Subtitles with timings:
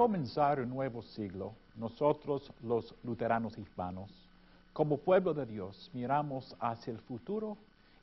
[0.00, 4.10] Comenzar un nuevo siglo, nosotros los luteranos hispanos,
[4.72, 7.58] como pueblo de Dios, miramos hacia el futuro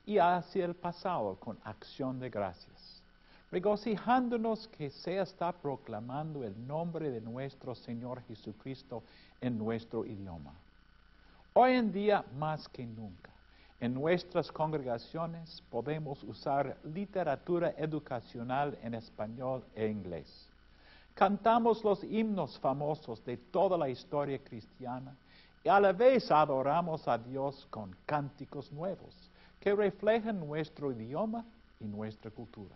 [0.06, 3.02] y hacia el pasado con acción de gracias,
[3.50, 9.02] regocijándonos que se está proclamando el nombre de nuestro Señor Jesucristo
[9.42, 10.54] en nuestro idioma.
[11.54, 13.32] Hoy en día, más que nunca,
[13.80, 20.47] en nuestras congregaciones podemos usar literatura educacional en español e inglés.
[21.18, 25.18] Cantamos los himnos famosos de toda la historia cristiana
[25.64, 29.16] y a la vez adoramos a Dios con cánticos nuevos
[29.60, 31.44] que reflejan nuestro idioma
[31.80, 32.76] y nuestra cultura.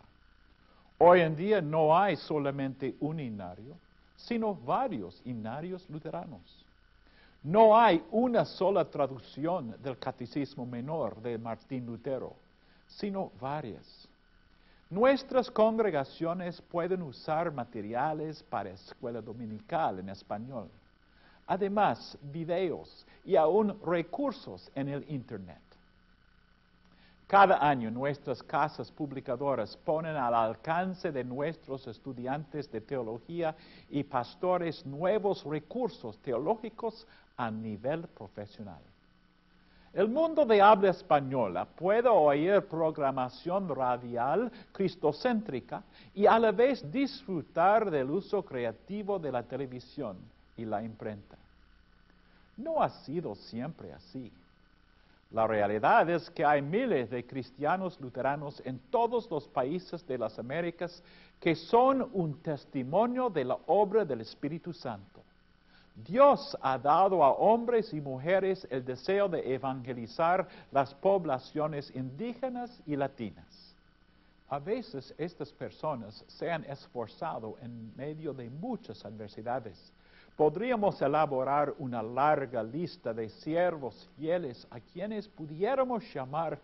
[0.97, 3.78] Hoy en día no hay solamente un inario,
[4.16, 6.66] sino varios inarios luteranos.
[7.44, 12.36] No hay una sola traducción del Catecismo Menor de Martín Lutero,
[12.88, 14.01] sino varias.
[14.92, 20.67] Nuestras congregaciones pueden usar materiales para escuela dominical en español.
[21.47, 25.62] Además, videos y aún recursos en el Internet.
[27.25, 33.56] Cada año nuestras casas publicadoras ponen al alcance de nuestros estudiantes de teología
[33.90, 37.07] y pastores nuevos recursos teológicos
[37.38, 38.81] a nivel profesional.
[39.94, 45.84] El mundo de habla española puede oír programación radial cristocéntrica
[46.16, 50.18] y a la vez disfrutar del uso creativo de la televisión
[50.56, 51.35] y la imprenta.
[52.56, 54.31] No ha sido siempre así.
[55.31, 60.40] La realidad es que hay miles de cristianos luteranos en todos los países de las
[60.40, 61.03] Américas
[61.40, 65.21] que son un testimonio de la obra del Espíritu Santo.
[65.96, 72.96] Dios ha dado a hombres y mujeres el deseo de evangelizar las poblaciones indígenas y
[72.96, 73.75] latinas.
[74.50, 79.94] A veces estas personas se han esforzado en medio de muchas adversidades
[80.41, 86.57] podríamos elaborar una larga lista de siervos fieles a quienes pudiéramos llamar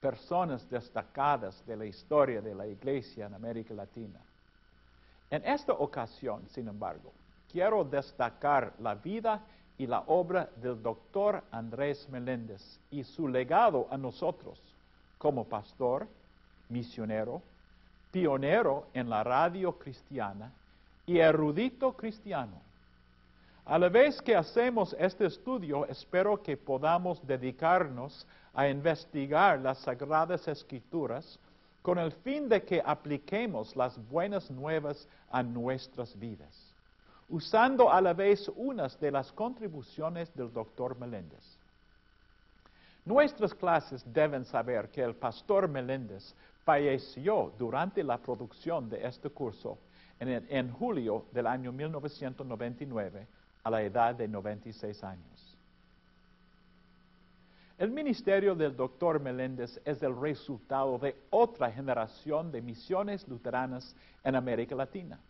[0.00, 4.20] personas destacadas de la historia de la Iglesia en América Latina.
[5.28, 7.12] En esta ocasión, sin embargo,
[7.56, 9.40] quiero destacar la vida
[9.78, 14.60] y la obra del doctor Andrés Meléndez y su legado a nosotros
[15.16, 16.06] como pastor,
[16.68, 17.40] misionero,
[18.10, 20.52] pionero en la radio cristiana
[21.06, 22.60] y erudito cristiano.
[23.64, 30.46] A la vez que hacemos este estudio, espero que podamos dedicarnos a investigar las sagradas
[30.46, 31.38] escrituras
[31.80, 36.65] con el fin de que apliquemos las buenas nuevas a nuestras vidas,
[37.28, 41.58] usando a la vez unas de las contribuciones del doctor Meléndez.
[43.04, 46.34] Nuestras clases deben saber que el pastor Meléndez
[46.64, 49.78] falleció durante la producción de este curso
[50.18, 53.26] en, julio del año 1999
[53.62, 55.56] a la edad de 96 años.
[57.78, 63.94] El ministerio del doctor Meléndez es el resultado de otra generación de misiones luteranas
[64.24, 65.20] en América Latina.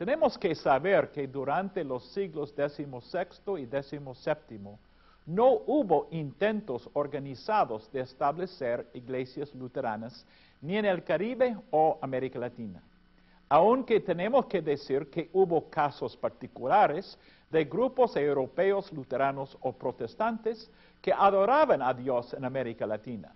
[0.00, 4.78] Tenemos que saber que durante los siglos XVI y XVII
[5.26, 10.24] no hubo intentos organizados de establecer iglesias luteranas
[10.62, 12.82] ni en el Caribe o América Latina.
[13.50, 17.18] Aunque tenemos que decir que hubo casos particulares
[17.50, 20.70] de grupos europeos luteranos o protestantes
[21.02, 23.34] que adoraban a Dios en América Latina.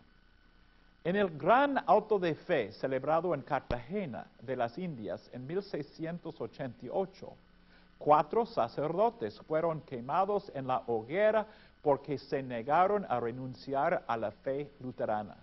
[1.07, 7.33] En el gran auto de fe celebrado en Cartagena de las Indias en 1688,
[7.99, 11.47] cuatro sacerdotes fueron quemados en la hoguera
[11.83, 15.37] porque se negaron a renunciar a la fe luterana.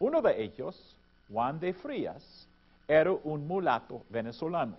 [0.00, 0.98] Uno de ellos,
[1.32, 2.46] Juan de Frías,
[2.86, 4.76] era un mulato venezolano.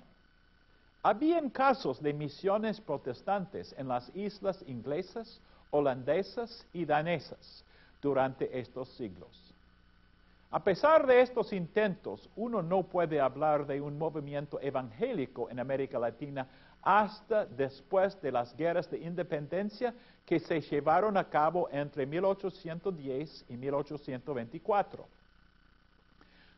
[1.01, 5.41] Habían casos de misiones protestantes en las islas inglesas,
[5.71, 7.65] holandesas y danesas
[7.99, 9.48] durante estos siglos.
[10.51, 15.99] A pesar de estos intentos, uno no puede hablar de un movimiento evangélico en América
[15.99, 16.47] Latina
[16.81, 19.93] hasta después de las guerras de independencia
[20.25, 25.05] que se llevaron a cabo entre 1810 y 1824.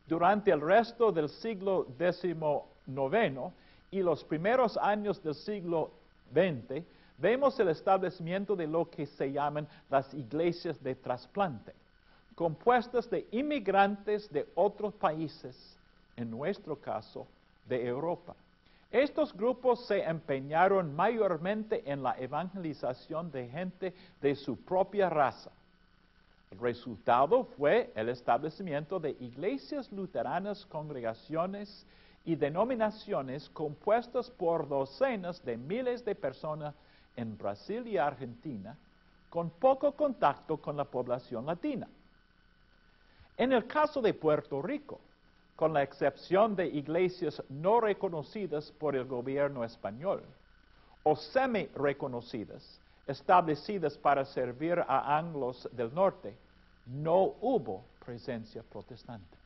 [0.06, 3.52] Durante el resto del siglo XIX,
[3.90, 5.90] y los primeros años del siglo
[6.32, 6.82] XX,
[7.18, 11.74] vemos el establecimiento de lo que se llaman las iglesias de trasplante,
[12.34, 15.76] compuestas de inmigrantes de otros países,
[16.16, 17.26] en nuestro caso,
[17.68, 18.34] de Europa.
[18.90, 25.50] Estos grupos se empeñaron mayormente en la evangelización de gente de su propia raza.
[26.50, 31.86] El resultado fue el establecimiento de iglesias luteranas, congregaciones
[32.26, 36.74] y denominaciones compuestas por docenas de miles de personas
[37.16, 38.76] en Brasil y Argentina,
[39.30, 41.88] con poco contacto con la población latina.
[43.42, 45.00] En el caso de Puerto Rico,
[45.56, 50.22] con la excepción de iglesias no reconocidas por el gobierno español
[51.02, 56.36] o semi-reconocidas, establecidas para servir a anglos del norte,
[56.86, 59.36] no hubo presencia protestante.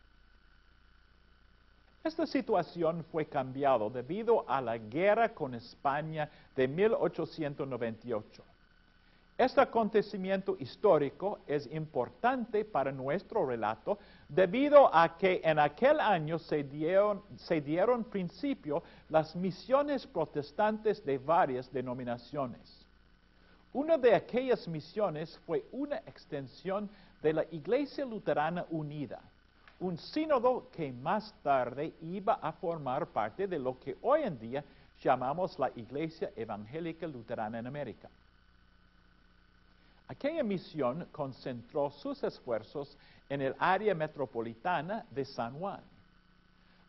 [2.05, 8.45] Esta situación fue cambiada debido a la guerra con España de 1898.
[9.39, 13.99] Este acontecimiento histórico es importante para nuestro relato
[14.31, 22.87] debido a que en aquel año se dieron, principio las misiones protestantes de varias denominaciones.
[23.75, 26.89] Una de aquellas misiones fue una extensión
[27.23, 29.21] de la Iglesia Luterana Unida,
[29.81, 34.65] un sínodo que más tarde iba a formar parte de lo que hoy en día
[35.03, 38.09] llamamos la Iglesia Evangélica Luterana en América.
[40.09, 42.97] Aquella misión concentró sus esfuerzos
[43.29, 45.81] en el área metropolitana de San Juan.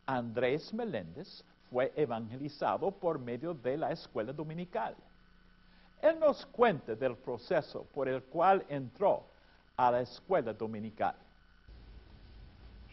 [0.06, 4.96] Andrés Meléndez fue evangelizado por medio de la escuela dominical.
[6.02, 9.24] Él nos cuenta del proceso por el cual entró
[9.76, 11.16] a la escuela dominical.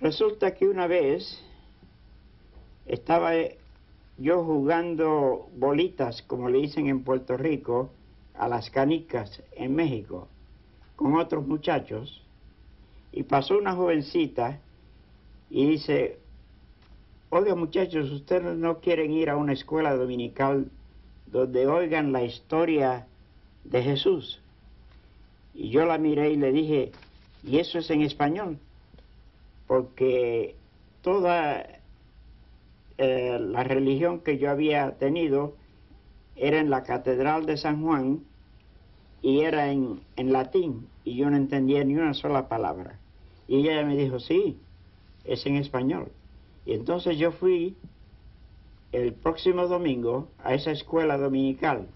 [0.00, 1.40] Resulta que una vez
[2.86, 3.32] estaba
[4.16, 7.90] yo jugando bolitas, como le dicen en Puerto Rico,
[8.34, 10.28] a las canicas en México
[10.96, 12.22] con otros muchachos
[13.12, 14.60] y pasó una jovencita
[15.50, 16.18] y dice,
[17.30, 20.70] oiga muchachos, ustedes no quieren ir a una escuela dominical
[21.26, 23.06] donde oigan la historia
[23.64, 24.40] de Jesús.
[25.54, 26.92] Y yo la miré y le dije,
[27.44, 28.58] y eso es en español,
[29.66, 30.56] porque
[31.02, 31.66] toda
[32.98, 35.54] eh, la religión que yo había tenido
[36.36, 38.20] era en la Catedral de San Juan
[39.22, 42.98] y era en, en latín y yo no entendía ni una sola palabra.
[43.46, 44.58] Y ella me dijo, sí,
[45.24, 46.10] es en español.
[46.66, 47.76] Y entonces yo fui
[48.92, 51.88] el próximo domingo a esa escuela dominical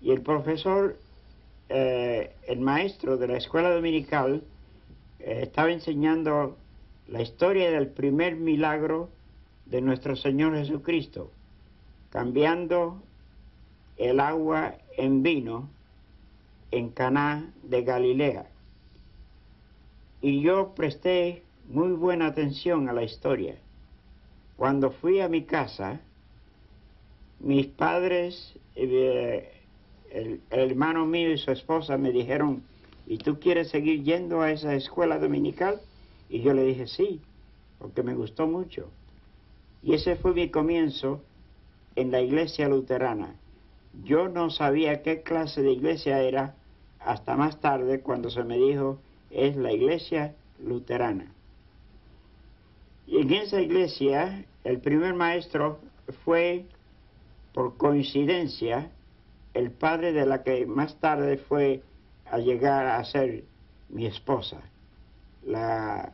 [0.00, 0.96] y el profesor,
[1.68, 4.44] eh, el maestro de la escuela dominical,
[5.18, 6.56] eh, estaba enseñando
[7.08, 9.08] la historia del primer milagro
[9.64, 11.30] de nuestro Señor Jesucristo,
[12.16, 13.02] cambiando
[13.98, 15.68] el agua en vino
[16.70, 18.46] en Caná de Galilea.
[20.22, 23.56] Y yo presté muy buena atención a la historia.
[24.56, 26.00] Cuando fui a mi casa,
[27.38, 29.52] mis padres, eh,
[30.10, 32.62] el, hermano mío y su esposa me dijeron,
[33.06, 35.82] ¿y tú quieres seguir yendo a esa escuela dominical?
[36.30, 37.20] Y yo le dije, sí,
[37.78, 38.88] porque me gustó mucho.
[39.82, 41.20] Y ese fue mi comienzo
[41.96, 43.34] en la iglesia luterana.
[44.04, 46.54] Yo no sabía qué clase de iglesia era
[47.00, 48.98] hasta más tarde cuando se me dijo
[49.30, 51.32] es la iglesia luterana.
[53.06, 55.78] Y en esa iglesia el primer maestro
[56.24, 56.66] fue,
[57.52, 58.90] por coincidencia,
[59.54, 61.82] el padre de la que más tarde fue
[62.30, 63.44] a llegar a ser
[63.88, 64.60] mi esposa,
[65.44, 66.12] la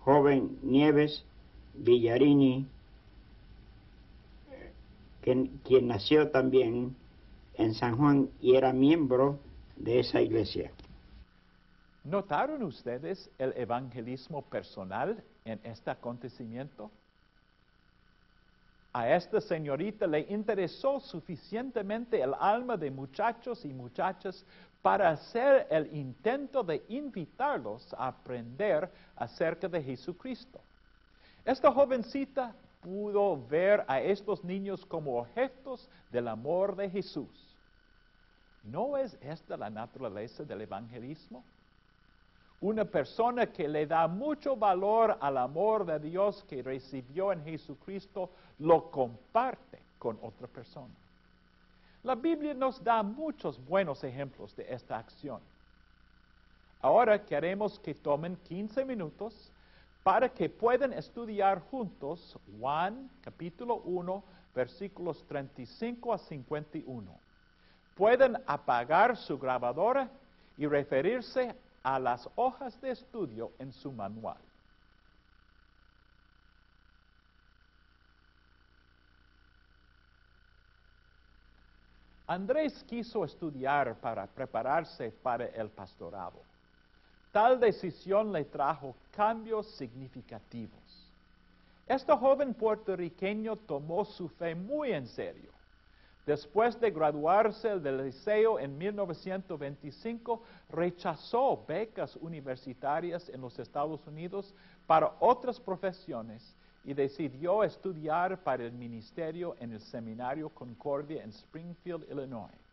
[0.00, 1.24] joven Nieves
[1.74, 2.66] Villarini,
[5.24, 6.94] quien nació también
[7.54, 9.38] en San Juan y era miembro
[9.76, 10.70] de esa iglesia.
[12.04, 16.90] ¿Notaron ustedes el evangelismo personal en este acontecimiento?
[18.92, 24.44] A esta señorita le interesó suficientemente el alma de muchachos y muchachas
[24.82, 30.60] para hacer el intento de invitarlos a aprender acerca de Jesucristo.
[31.44, 32.54] Esta jovencita
[32.84, 37.56] pudo ver a estos niños como objetos del amor de Jesús.
[38.62, 41.42] ¿No es esta la naturaleza del evangelismo?
[42.60, 48.30] Una persona que le da mucho valor al amor de Dios que recibió en Jesucristo,
[48.58, 50.94] lo comparte con otra persona.
[52.02, 55.40] La Biblia nos da muchos buenos ejemplos de esta acción.
[56.80, 59.50] Ahora queremos que tomen 15 minutos
[60.04, 64.22] para que puedan estudiar juntos Juan capítulo 1
[64.54, 67.18] versículos 35 a 51
[67.96, 70.10] pueden apagar su grabadora
[70.56, 74.38] y referirse a las hojas de estudio en su manual.
[82.26, 86.53] Andrés quiso estudiar para prepararse para el pastorado.
[87.34, 91.10] Tal decisión le trajo cambios significativos.
[91.84, 95.50] Este joven puertorriqueño tomó su fe muy en serio.
[96.24, 104.54] Después de graduarse del liceo en 1925, rechazó becas universitarias en los Estados Unidos
[104.86, 112.08] para otras profesiones y decidió estudiar para el ministerio en el Seminario Concordia en Springfield,
[112.08, 112.63] Illinois.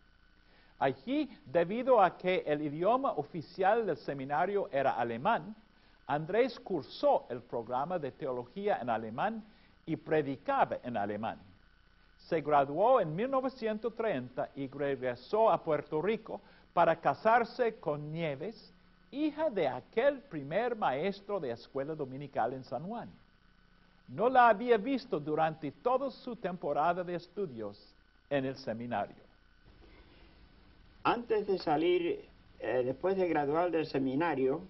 [0.81, 5.55] Allí, debido a que el idioma oficial del seminario era alemán,
[6.07, 9.43] Andrés cursó el programa de teología en alemán
[9.85, 11.37] y predicaba en alemán.
[12.17, 16.41] Se graduó en 1930 y regresó a Puerto Rico
[16.73, 18.73] para casarse con Nieves,
[19.11, 23.07] hija de aquel primer maestro de escuela dominical en San Juan.
[24.07, 27.77] No la había visto durante toda su temporada de estudios
[28.31, 29.20] en el seminario.
[31.03, 32.25] Antes de salir,
[32.59, 34.61] eh, después de graduar del seminario,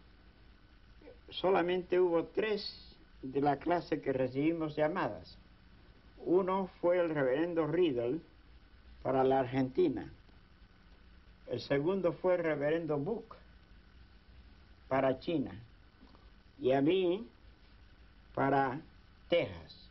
[1.30, 5.38] solamente hubo tres de la clase que recibimos llamadas.
[6.26, 8.20] Uno fue el reverendo Riddle
[9.04, 10.10] para la Argentina.
[11.48, 13.36] El segundo fue el reverendo Book
[14.88, 15.52] para China.
[16.62, 17.28] Y a mí
[18.34, 18.80] para
[19.28, 19.90] Texas.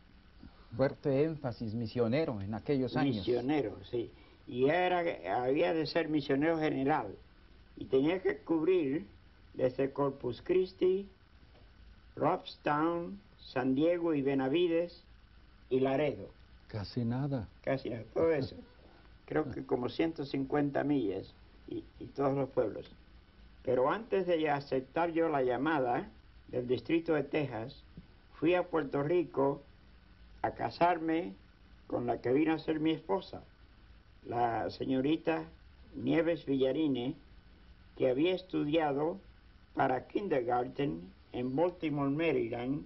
[0.75, 3.17] Fuerte énfasis misionero en aquellos años.
[3.17, 4.09] Misionero, sí
[4.47, 4.99] y era,
[5.41, 7.15] había de ser misionero general
[7.77, 9.05] y tenía que cubrir
[9.53, 11.07] desde Corpus Christi,
[12.15, 15.03] Robstown, San Diego y Benavides
[15.69, 16.29] y Laredo.
[16.67, 17.47] Casi nada.
[17.63, 18.55] Casi nada, todo eso.
[19.25, 21.33] Creo que como 150 millas
[21.67, 22.91] y, y todos los pueblos.
[23.63, 26.09] Pero antes de aceptar yo la llamada
[26.49, 27.83] del distrito de Texas,
[28.33, 29.61] fui a Puerto Rico
[30.41, 31.33] a casarme
[31.87, 33.41] con la que vino a ser mi esposa
[34.25, 35.45] la señorita
[35.95, 37.15] Nieves Villarine,
[37.97, 39.19] que había estudiado
[39.75, 42.85] para kindergarten en Baltimore, Maryland,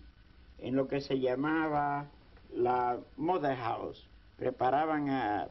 [0.59, 2.07] en lo que se llamaba
[2.53, 4.07] la Mother House.
[4.37, 5.49] Preparaban a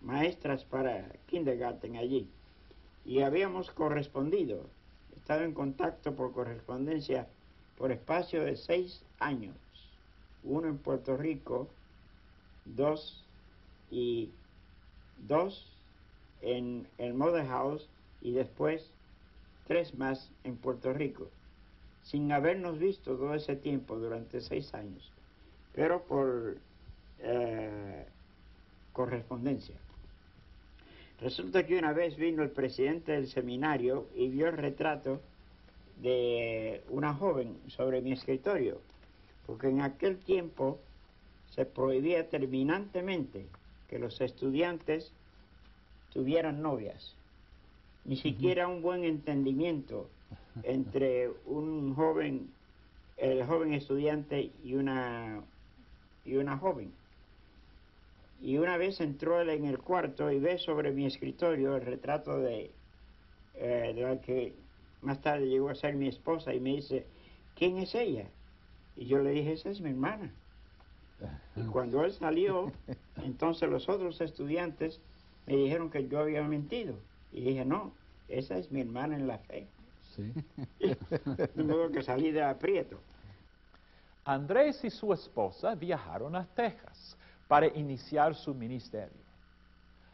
[0.00, 2.28] maestras para kindergarten allí.
[3.04, 4.66] Y habíamos correspondido,
[5.16, 7.26] estado en contacto por correspondencia
[7.76, 9.56] por espacio de seis años.
[10.44, 11.68] Uno en Puerto Rico,
[12.64, 13.24] dos
[13.90, 14.30] y
[15.18, 15.66] dos
[16.42, 17.88] en el Mother House
[18.20, 18.90] y después
[19.66, 21.28] tres más en Puerto Rico,
[22.02, 25.10] sin habernos visto todo ese tiempo durante seis años,
[25.74, 26.56] pero por
[27.20, 28.06] eh,
[28.92, 29.74] correspondencia.
[31.20, 35.20] Resulta que una vez vino el presidente del seminario y vio el retrato
[36.02, 38.80] de una joven sobre mi escritorio,
[39.46, 40.78] porque en aquel tiempo
[41.54, 43.46] se prohibía terminantemente
[43.88, 45.12] que los estudiantes
[46.12, 47.14] tuvieran novias,
[48.04, 50.08] ni siquiera un buen entendimiento
[50.62, 52.50] entre un joven,
[53.16, 55.42] el joven estudiante y una,
[56.24, 56.92] y una joven.
[58.42, 62.38] Y una vez entró él en el cuarto y ve sobre mi escritorio el retrato
[62.38, 62.70] de,
[63.54, 64.52] eh, de la que
[65.02, 67.06] más tarde llegó a ser mi esposa y me dice,
[67.54, 68.26] ¿quién es ella?
[68.96, 70.30] Y yo le dije, esa es mi hermana.
[71.54, 72.72] Y cuando él salió,
[73.16, 75.00] entonces los otros estudiantes
[75.46, 76.98] me dijeron que yo había mentido.
[77.32, 77.92] Y dije, no,
[78.28, 79.66] esa es mi hermana en la fe.
[80.14, 80.32] Sí.
[81.54, 82.98] de modo que salí de aprieto.
[84.24, 89.24] Andrés y su esposa viajaron a Texas para iniciar su ministerio.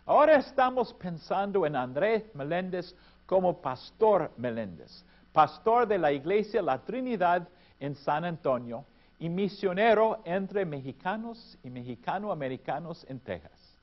[0.05, 2.95] Ahora estamos pensando en Andrés Meléndez
[3.25, 7.49] como pastor Meléndez, pastor de la iglesia La Trinidad
[7.81, 8.85] en San Antonio
[9.23, 13.79] y misionero entre mexicanos y mexicanoamericanos en Texas.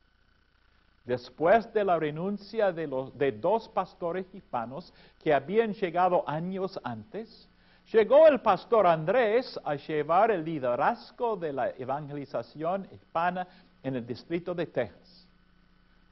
[1.05, 4.93] Después de la renuncia de, dos pastores hispanos
[5.24, 7.48] que habían llegado años antes,
[7.89, 13.48] llegó el pastor Andrés a llevar el liderazgo de la evangelización hispana
[13.81, 15.25] en el distrito de Texas.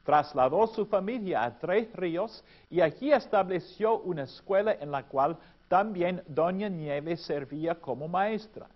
[0.05, 6.23] Trasladó su familia a Tres Ríos y aquí estableció una escuela en la cual también
[6.29, 8.69] Doña Nieves servía como maestra.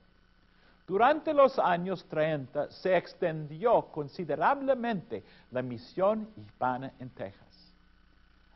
[0.88, 7.74] Durante los años 30 se extendió considerablemente la misión hispana en Texas.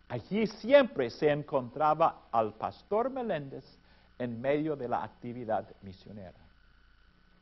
[0.10, 3.66] Allí siempre se encontraba al pastor Meléndez
[4.20, 6.46] en medio de la actividad misionera.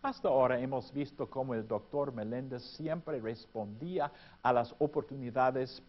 [0.01, 4.11] Hasta ahora hemos visto cómo el doctor Meléndez siempre respondía
[4.41, 5.81] a las oportunidades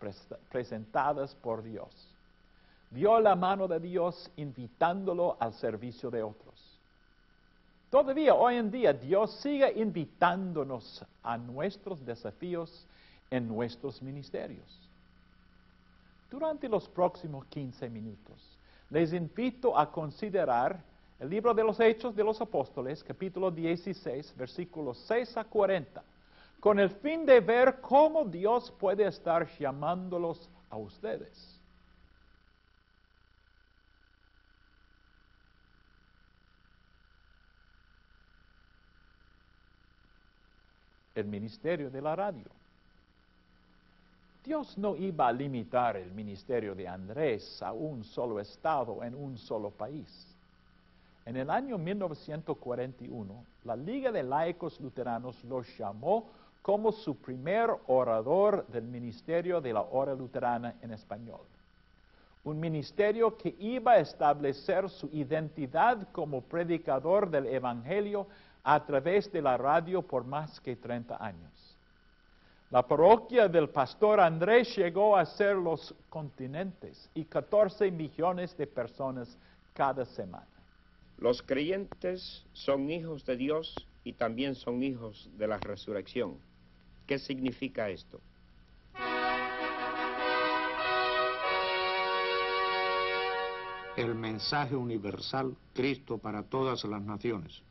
[0.50, 2.14] presentadas por Dios.
[2.90, 6.53] Vio la mano de Dios invitándolo al servicio de otros.
[7.94, 12.84] Todavía hoy en día Dios sigue invitándonos a nuestros desafíos
[13.30, 14.66] en nuestros ministerios.
[16.28, 18.58] Durante los próximos 15 minutos,
[18.90, 20.82] les invito a considerar
[21.20, 26.02] el libro de los Hechos de los Apóstoles, capítulo 16, versículos 6 a 40,
[26.58, 31.62] con el fin de ver cómo Dios puede estar llamándolos a ustedes.
[41.14, 42.46] El ministerio de la radio.
[44.44, 49.38] Dios no iba a limitar el ministerio de Andrés a un solo estado en un
[49.38, 50.26] solo país.
[51.24, 56.26] En el año 1941, la Liga de Laicos Luteranos lo llamó
[56.60, 61.40] como su primer orador del ministerio de la hora luterana en español.
[62.44, 68.26] Un ministerio que iba a establecer su identidad como predicador del Evangelio
[68.64, 71.52] a través de la radio por más que 30 años.
[72.70, 79.36] La parroquia del pastor Andrés llegó a ser los continentes y 14 millones de personas
[79.74, 80.48] cada semana.
[81.18, 86.36] Los creyentes son hijos de Dios y también son hijos de la resurrección.
[87.06, 88.18] ¿Qué significa esto?
[93.96, 97.62] El mensaje universal, Cristo para todas las naciones.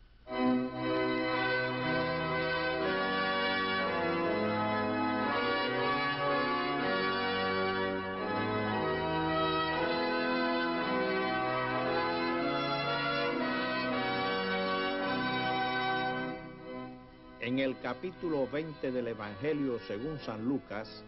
[17.54, 21.04] En el capítulo 20 del Evangelio según San Lucas,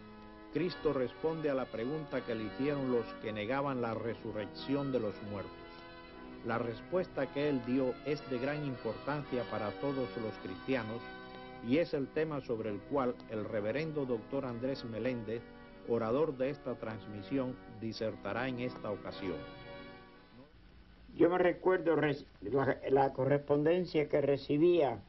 [0.52, 5.20] Cristo responde a la pregunta que le hicieron los que negaban la resurrección de los
[5.28, 5.50] muertos.
[6.46, 11.00] La respuesta que él dio es de gran importancia para todos los cristianos
[11.66, 15.42] y es el tema sobre el cual el reverendo doctor Andrés Meléndez,
[15.88, 19.34] orador de esta transmisión, disertará en esta ocasión.
[21.16, 21.96] Yo me recuerdo
[22.88, 25.00] la, correspondencia que recibía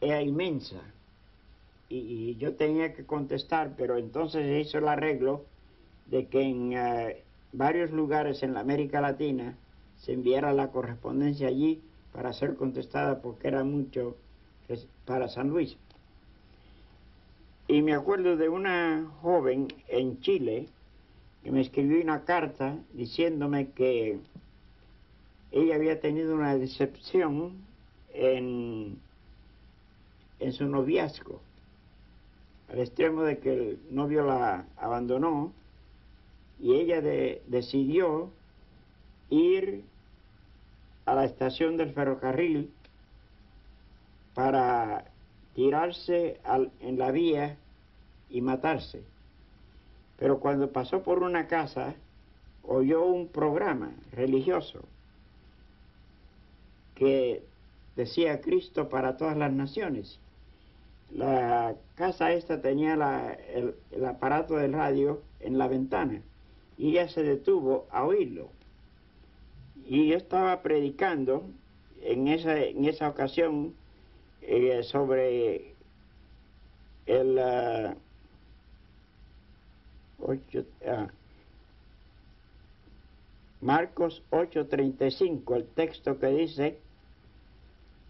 [0.00, 0.80] era inmensa.
[1.88, 5.44] Y, yo tenía que contestar, pero entonces se hizo el arreglo
[6.06, 9.56] de que en eh, varios lugares en la América Latina
[9.98, 11.80] se enviara la correspondencia allí
[12.12, 14.16] para ser contestada porque era mucho
[15.06, 15.76] para San Luis.
[17.66, 20.68] Y me acuerdo de una joven en Chile
[21.42, 24.18] que me escribió una carta diciéndome que
[25.52, 27.52] ella había tenido una decepción
[28.12, 28.98] en
[30.40, 31.40] en su noviazgo,
[32.70, 35.52] al extremo de que el novio la abandonó
[36.60, 38.30] y ella decidió
[39.30, 39.84] ir
[41.06, 42.70] a la estación del ferrocarril
[44.34, 45.04] para
[45.54, 46.40] tirarse
[46.80, 47.56] en la vía
[48.30, 49.02] y matarse.
[50.18, 51.94] Pero cuando pasó por una casa,
[52.62, 54.84] oyó un programa religioso
[56.94, 57.42] que
[57.96, 60.18] decía Cristo para todas las naciones
[61.10, 62.94] la casa esta tenía
[63.54, 66.22] el, aparato del radio en la ventana
[66.76, 68.50] y ella se detuvo a oírlo.
[69.86, 71.44] Y yo estaba predicando
[72.02, 73.74] en esa, en esa ocasión
[74.42, 75.74] eh, sobre
[77.06, 77.38] el
[80.18, 80.36] uh,
[83.60, 86.78] Marcos 8:35, el texto que dice,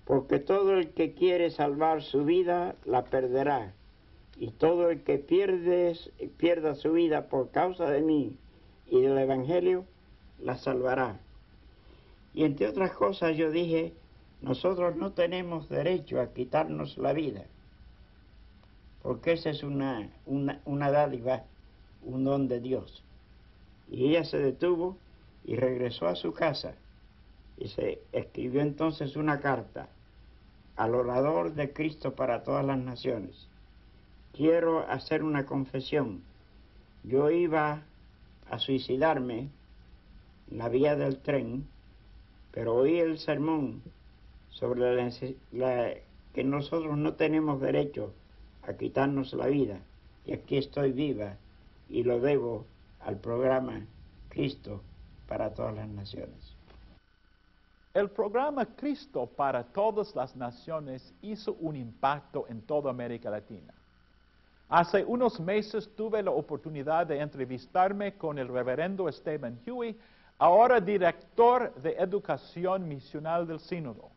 [0.09, 3.75] porque todo el que quiere salvar su vida la perderá,
[4.39, 5.95] y todo el que pierde,
[6.39, 8.35] pierda su vida por causa de mí
[8.87, 9.85] y del Evangelio,
[10.41, 11.21] la salvará.
[12.33, 13.93] Y entre otras cosas yo dije,
[14.41, 17.45] nosotros no tenemos derecho a quitarnos la vida,
[19.03, 21.43] porque esa es una, una, una dádiva,
[22.03, 23.05] un don de Dios.
[23.91, 24.97] Y ella se detuvo
[25.45, 26.77] y regresó a su casa
[27.59, 29.91] y se escribió entonces una carta
[30.79, 33.49] al orador de Cristo para todas las naciones.
[34.33, 36.23] Quiero hacer una confesión.
[37.03, 37.83] Yo iba
[38.49, 39.49] a suicidarme
[40.51, 41.67] en la vía del tren,
[42.53, 43.83] pero oí el sermón
[44.51, 45.11] sobre
[45.53, 45.95] la,
[46.33, 48.15] que nosotros no tenemos derecho
[48.63, 49.81] a quitarnos la vida,
[50.27, 51.37] y aquí estoy viva
[51.89, 52.67] y lo debo
[53.01, 53.85] al programa
[54.29, 54.81] Cristo
[55.27, 56.58] para todas las naciones.
[57.99, 63.75] El programa Cristo para todas las naciones hizo un impacto en toda América Latina.
[64.69, 69.99] Hace unos meses tuve la oportunidad de entrevistarme con el reverendo Esteban Huey,
[70.39, 74.11] ahora director de educación misional del sínodo.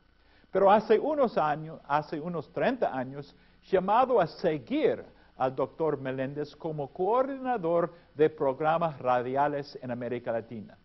[0.52, 5.04] Pero hace unos años, hace unos 30 años, llamado a seguir
[5.38, 10.78] al doctor Meléndez como coordinador de programas radiales en América Latina.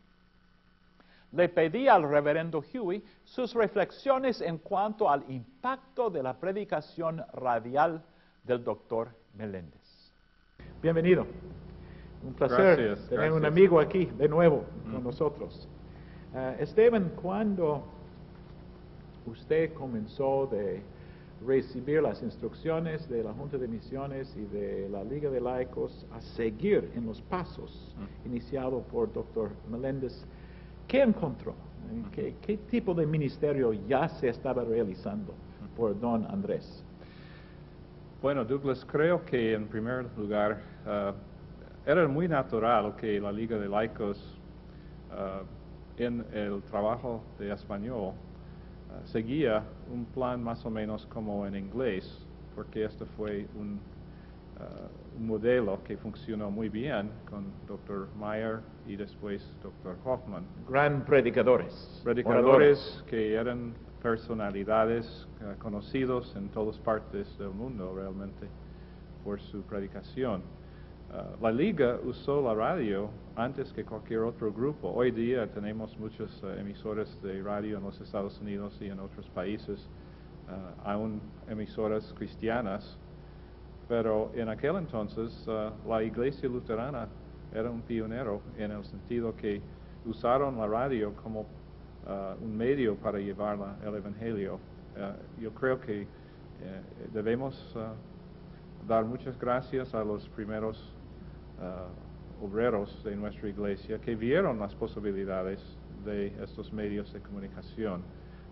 [1.36, 8.02] Le pedí al reverendo Huey sus reflexiones en cuanto al impacto de la predicación radial
[8.42, 10.12] del doctor Meléndez.
[10.80, 11.26] Bienvenido.
[12.26, 15.68] Un placer Gracias, tener un amigo aquí de nuevo con nosotros.
[16.34, 17.84] Eh, Esteban, ¿cuándo
[19.26, 20.80] usted comenzó de
[21.46, 26.20] recibir las instrucciones de la Junta de Misiones y de la Liga de Laicos a
[26.22, 27.94] seguir en los pasos
[28.24, 30.24] iniciados por doctor Meléndez?
[30.96, 31.54] ¿Qué encontró?
[32.10, 35.34] ¿Qué, qué tipo de ministerio ya se estaba realizando
[35.76, 36.82] por don Andrés?
[38.22, 41.12] Bueno, Douglas, creo que en primer lugar ah,
[41.84, 44.38] era muy natural que la Liga de Laicos
[45.12, 45.42] ah,
[45.98, 48.14] en el trabajo de español
[48.90, 53.78] ah, seguía un plan más o menos como en inglés, porque este fue un,
[55.16, 58.08] un modelo que funcionó muy bien con Dr.
[58.18, 59.96] Meyer y después Dr.
[60.04, 60.44] Hoffman.
[60.68, 62.00] Gran predicadores.
[62.04, 68.46] predicadores que eran personalidades eh, conocidos en todas partes del mundo realmente
[69.24, 70.42] por su predicación.
[71.12, 74.90] Ah, la liga usó la radio antes que cualquier otro grupo.
[74.90, 79.28] Hoy día tenemos muchos eh, emisores de radio en los Estados Unidos y en otros
[79.30, 79.88] países,
[80.84, 82.96] aún emisoras cristianas,
[83.88, 87.08] pero en aquel entonces ah, la iglesia luterana
[87.54, 89.60] era un pionero en el sentido que
[90.04, 91.46] usaron la radio como
[92.06, 94.58] ah, un medio para llevar la- el Evangelio.
[94.98, 96.06] Ah, yo creo que eh,
[97.12, 97.76] debemos
[98.88, 100.92] dar muchas gracias a los primeros
[102.42, 105.60] obreros de nuestra iglesia que vieron las posibilidades
[106.04, 108.02] de estos medios de comunicación.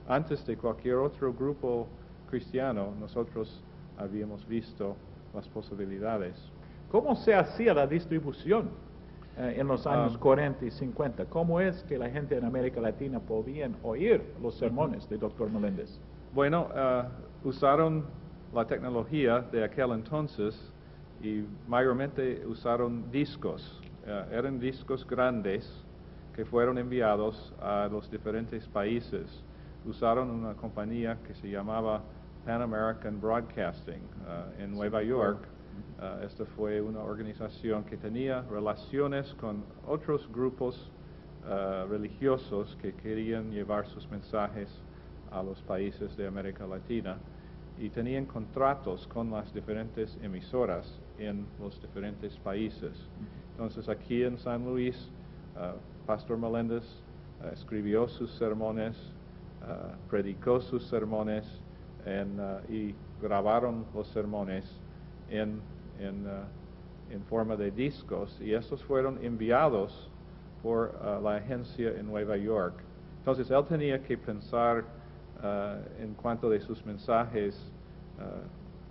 [0.08, 1.86] Antes de cualquier otro grupo
[2.30, 3.62] cristiano, nosotros
[3.98, 4.96] habíamos visto
[5.34, 6.34] las posibilidades.
[6.90, 8.70] ¿Cómo se hacía la distribución
[9.36, 10.20] eh, en los años Ah.
[10.20, 11.24] 40 y 50?
[11.26, 15.50] ¿Cómo es que la gente en América Latina podían oír los sermones de Dr.
[15.50, 15.98] Meléndez?
[16.32, 17.08] Bueno, ah,
[17.42, 18.04] usaron
[18.54, 20.54] la tecnología de aquel entonces
[21.22, 23.80] y mayormente usaron discos.
[24.06, 25.68] Ah, eran discos grandes
[26.36, 29.42] que fueron enviados a los diferentes países.
[29.86, 32.02] Usaron una compañía que se llamaba
[32.44, 35.48] Pan American Broadcasting ah, en Nueva York.
[35.98, 40.90] Ah, esta fue una organización que tenía relaciones con otros grupos
[41.46, 44.68] ah, religiosos que querían llevar sus mensajes
[45.30, 47.16] a los países de América Latina
[47.78, 52.92] y tenían contratos con las diferentes emisoras en los diferentes países.
[53.52, 55.10] Entonces aquí en San Luis,
[56.06, 56.84] Pastor Meléndez
[57.52, 58.96] escribió sus sermones,
[60.08, 61.44] predicó sus sermones
[62.04, 64.64] en, ah, y grabaron los sermones
[65.30, 65.60] en,
[65.98, 66.44] en, ah,
[67.10, 70.10] en forma de discos y estos fueron enviados
[70.62, 72.74] por ah, la agencia en Nueva York.
[73.18, 74.84] Entonces él tenía que pensar
[75.42, 77.54] ah, en cuanto de sus mensajes.
[78.18, 78.42] ah,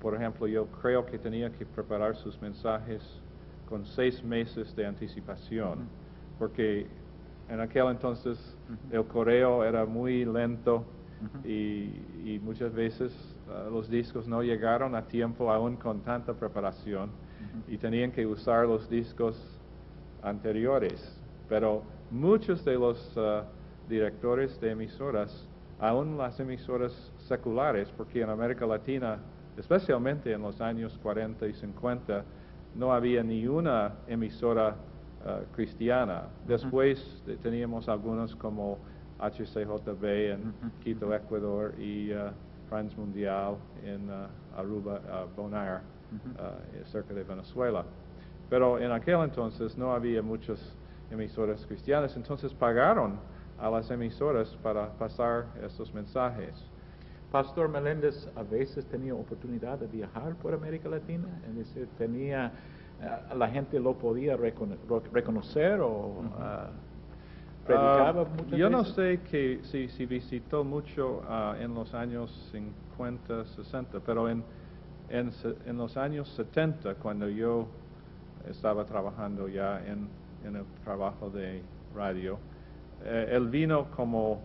[0.02, 3.02] por ejemplo, yo creo que tenía que preparar sus mensajes
[3.70, 5.88] con seis meses de anticipación,
[6.38, 6.88] porque
[7.50, 8.38] en aquel entonces
[8.92, 10.84] el correo era muy lento
[11.44, 13.12] y, y muchas veces
[13.50, 17.10] ah, los discos no llegaron a tiempo aún con tanta preparación
[17.68, 19.36] y tenían que usar los discos
[20.22, 21.20] anteriores.
[21.50, 23.44] Pero muchos de los ah,
[23.90, 25.48] directores de emisoras,
[25.80, 26.92] aún las emisoras
[27.28, 29.18] seculares, porque en América Latina,
[29.58, 32.24] especialmente en los años 40 y 50,
[32.76, 34.76] no había ni una emisora
[35.26, 36.24] ah, cristiana.
[36.48, 38.78] Después de- teníamos algunos como
[39.30, 42.34] HCJB en Quito, Ecuador, y ah,
[42.70, 45.82] Transmundial en ah, Aruba, ah, Bonaire,
[46.40, 47.84] ah, eh, cerca de Venezuela.
[48.50, 50.76] Pero en aquel entonces no había muchas
[51.12, 53.20] emisoras cristianas, entonces pagaron
[53.60, 56.54] a las emisoras para pasar estos mensajes.
[57.32, 62.52] Pastor Meléndez a veces tenía oportunidad de viajar por América Latina, es decir, tenía,
[63.02, 64.78] eh, la gente lo podía recono-
[65.12, 66.70] reconocer o ah,
[67.64, 72.32] predicaba Ah, muchas yo no sé que si, si visitó mucho ah, en los años
[72.52, 74.44] 50, 60, pero en,
[75.08, 75.32] en,
[75.78, 77.68] los años 70, cuando yo
[78.46, 80.10] estaba trabajando ya en,
[80.44, 82.40] en el trabajo de radio,
[83.02, 84.42] eh, él vino como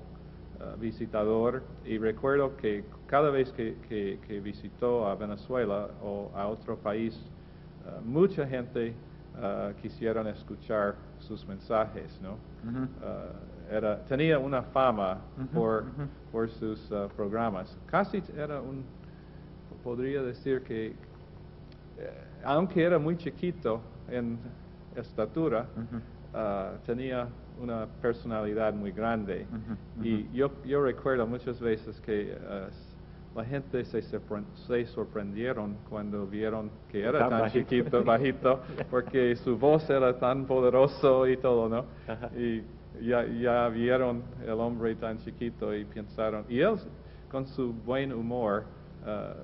[0.61, 6.47] ah, visitador y recuerdo que cada vez que, que- que visitó a Venezuela o a
[6.49, 7.33] otro país,
[8.05, 8.95] mucha gente
[9.43, 12.39] ah, quisieron escuchar sus mensajes, ¿no?
[13.03, 13.33] Ah,
[13.71, 15.21] era, tenía una fama
[15.53, 16.09] por, ujú.
[16.33, 17.77] por sus ah, programas.
[17.87, 18.85] Casi era un,
[19.83, 20.97] podría decir que,
[21.97, 24.39] eh, aunque era muy chiquito en
[24.95, 25.69] estatura,
[26.87, 29.47] tenía una personalidad muy grande.
[30.03, 32.37] Y yo, yo recuerdo muchas veces que
[33.39, 37.69] la gente se, se sorprendieron cuando vieron que era Tan tan bajito.
[37.71, 41.85] chiquito, bajito, porque su voz era tan poderoso y todo, ¿no?
[42.09, 42.31] Ajá.
[42.37, 42.63] Y
[43.01, 46.77] ya, ya vieron el hombre tan chiquito y pensaron, y él
[47.31, 48.65] con su buen humor
[49.07, 49.35] ah,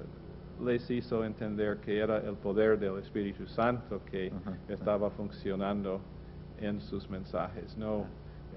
[0.60, 4.32] les hizo entender que era el poder del Espíritu Santo que
[4.68, 6.00] estaba funcionando
[6.60, 8.06] en sus mensajes, no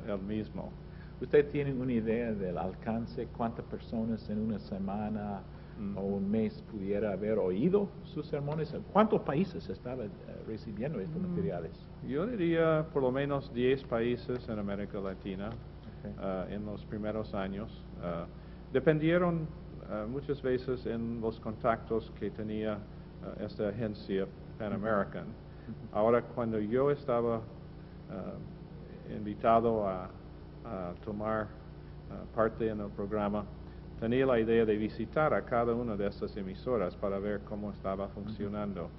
[0.07, 0.71] el mismo.
[1.19, 5.41] ¿Usted tiene una idea del alcance, cuántas personas en una semana
[5.79, 5.97] Mm.
[5.97, 8.75] o un mes pudiera haber oído sus sermones?
[8.93, 10.11] ¿Cuántos países estaban eh,
[10.47, 11.27] recibiendo estos Mm.
[11.29, 11.85] materiales?
[12.07, 15.49] Yo diría por lo menos 10 países en América Latina
[16.19, 17.83] ah, en los primeros años.
[18.01, 18.25] Ah,
[18.73, 19.47] dependieron
[20.09, 22.77] muchas veces en los contactos que tenía
[23.39, 24.27] esta agencia
[24.59, 25.25] Pan American.
[25.93, 27.41] Ahora, cuando yo estaba
[29.09, 30.09] invitado a,
[30.67, 31.47] a tomar
[32.11, 33.45] ah, parte en el programa,
[33.99, 38.07] tenía la idea de visitar a cada una de estas emisoras para ver cómo estaba
[38.09, 38.89] funcionando.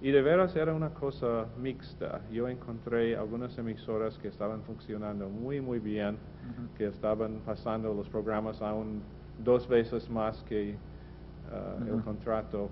[0.00, 2.20] Y de veras era una cosa mixta.
[2.32, 6.18] Yo encontré algunas emisoras que estaban funcionando muy, muy bien,
[6.76, 9.00] que estaban pasando los programas aún
[9.38, 10.76] dos veces más que
[11.52, 12.02] ah, el Ujú.
[12.02, 12.68] contrato.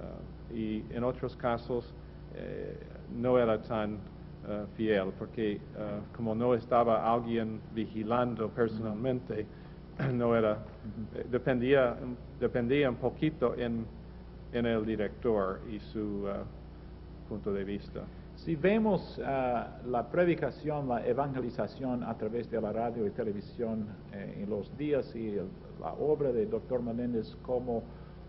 [0.00, 1.94] ah, y en otros casos
[2.34, 2.76] eh,
[3.14, 3.98] no era tan
[4.48, 9.46] ah, fiel, porque ah, como no estaba alguien vigilando personalmente,
[10.12, 10.58] no era,
[11.14, 11.96] eh, dependía,
[12.40, 13.84] dependía un poquito en,
[14.52, 16.26] en el director y su
[17.28, 18.00] punto de vista.
[18.36, 24.50] Si vemos la predicación, la evangelización a través de la radio y televisión eh, en
[24.50, 25.48] los días y el-
[25.80, 26.82] la obra de Dr.
[26.82, 27.82] Meléndez como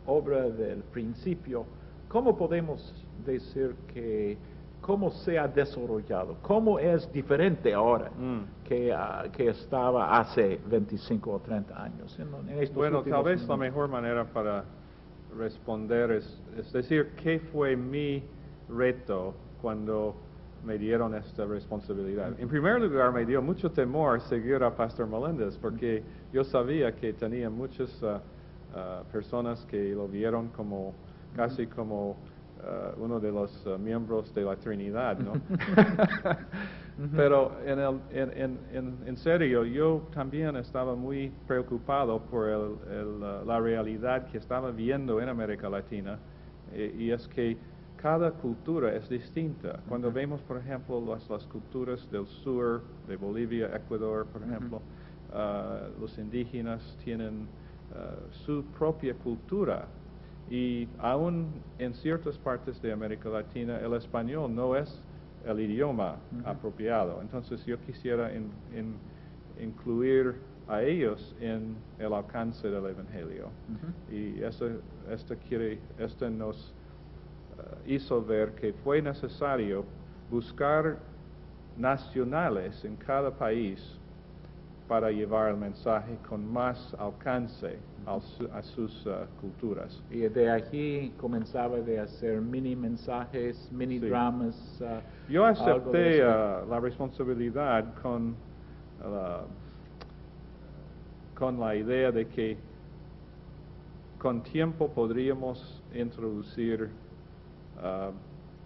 [0.06, 1.66] obra del principio,
[2.08, 4.38] ¿cómo podemos decir que
[4.86, 6.38] cómo se ha desarrollado?
[6.44, 8.42] ¿Cómo es diferente ahora Mm.
[8.64, 12.16] que, ah, que estaba hace 25 o 30 años?
[12.20, 14.64] en- en Bueno, tal vez la mejor manera para
[15.36, 18.24] responder es, es decir, ¿qué fue mi
[18.70, 20.16] reto cuando
[20.64, 22.40] me dieron esta responsabilidad?
[22.40, 27.12] En primer lugar, me dio mucho temor seguir a Pastor Meléndez porque yo sabía que
[27.14, 30.94] tenía muchas ah, personas que lo vieron como
[31.36, 32.18] casi como
[32.66, 35.34] ah, uno de los ah, miembros de la Trinidad, ¿no?
[37.16, 43.08] Pero en, el- en, en- en- serio, yo también estaba muy preocupado por el- el,
[43.22, 46.18] uh, la realidad que estaba viendo en América Latina,
[46.72, 47.58] eh, y es que
[48.02, 49.80] cada cultura es distinta.
[49.90, 54.82] Cuando vemos, por ejemplo, las, las culturas del sur, de Bolivia, Ecuador, por ejemplo,
[56.00, 57.48] los indígenas tienen
[58.46, 59.88] su propia cultura.
[60.50, 65.00] Y aún en ciertas partes de América Latina el español no es
[65.46, 67.20] el idioma apropiado.
[67.22, 68.96] Entonces yo quisiera in- in-
[69.60, 70.36] incluir
[70.68, 73.50] a ellos en el alcance del Evangelio.
[74.12, 74.70] Y esto,
[75.10, 76.74] esto, quiere, esto nos
[77.58, 79.86] eh, hizo ver que fue necesario
[80.30, 80.98] buscar
[81.78, 84.00] nacionales en cada país
[84.88, 90.00] para llevar el mensaje con más alcance al su- a sus eh, culturas.
[90.12, 94.06] Y de aquí comenzaba de hacer mini mensajes, mini Sí.
[94.08, 94.82] dramas.
[94.86, 98.36] ah, Yo acepté uh, la responsabilidad con,
[101.34, 102.58] con la idea de que
[104.20, 106.90] con tiempo podríamos introducir
[107.78, 108.12] uh,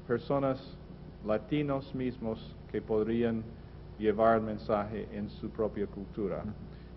[0.08, 0.78] personas
[1.26, 3.44] latinos mismos que podrían
[4.00, 6.44] llevar el mensaje en su propia cultura.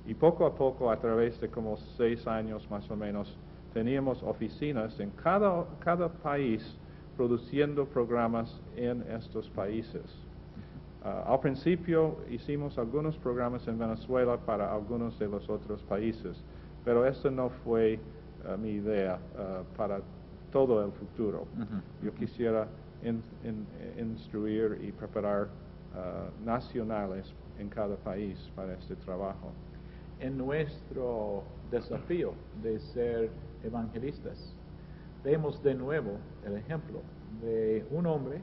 [0.07, 3.37] Y poco a poco, a través de como seis años más o menos,
[3.75, 6.77] teníamos oficinas en cada, cada país
[7.17, 10.03] produciendo programas en estos países.
[11.05, 16.43] Ah, al principio hicimos algunos programas en Venezuela para algunos de los otros países,
[16.85, 17.99] pero esta no fue
[18.47, 20.01] ah, mi idea ah, para
[20.53, 21.47] todo el futuro.
[22.03, 22.69] Yo quisiera
[23.03, 23.67] in- in-
[23.99, 25.49] instruir y preparar
[25.95, 29.53] ah, nacionales en cada país para este trabajo.
[30.21, 33.31] En nuestro desafío de ser
[33.65, 34.55] evangelistas,
[35.25, 37.01] vemos de nuevo el ejemplo
[37.41, 38.41] de un hombre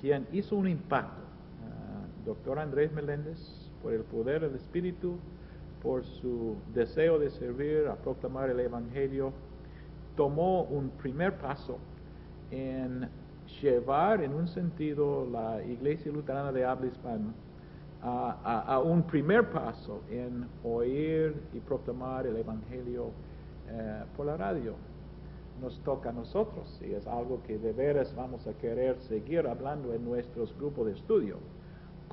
[0.00, 1.22] quien hizo un impacto.
[1.64, 5.18] Ah, doctor Andrés Meléndez, por el poder del Espíritu,
[5.82, 9.32] por su deseo de servir, a proclamar el Evangelio,
[10.16, 11.78] tomó un primer paso
[12.50, 13.08] en
[13.60, 17.32] llevar en un sentido la Iglesia Luterana de habla hispana
[18.02, 23.10] a, un primer paso en oír y proclamar el Evangelio
[23.68, 24.74] eh, por la radio.
[25.60, 29.92] Nos toca a nosotros y es algo que de veras vamos a querer seguir hablando
[29.92, 31.36] en nuestros grupos de estudio,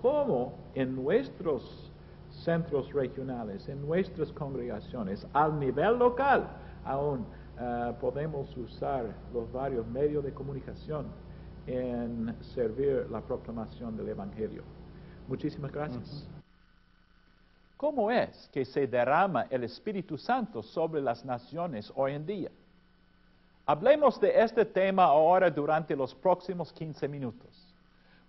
[0.01, 1.89] cómo en nuestros
[2.31, 6.49] centros regionales, en nuestras congregaciones, al nivel local,
[6.83, 7.25] aún
[7.59, 11.05] eh, podemos usar los varios medios de comunicación
[11.67, 14.63] en servir la proclamación del Evangelio.
[15.27, 16.27] Muchísimas gracias.
[17.75, 22.51] ¿Cómo es que se derrama el Espíritu Santo sobre las naciones hoy en día?
[23.65, 27.75] Hablemos de este tema ahora durante los próximos 15 minutos.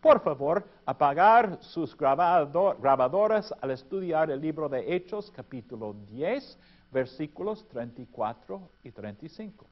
[0.01, 6.59] Por favor, apagar sus grabadoras al estudiar el libro de Hechos, capítulo 10,
[6.93, 9.67] versículos 34 y 35.